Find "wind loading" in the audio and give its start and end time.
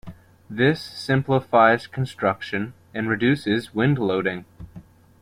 3.75-4.45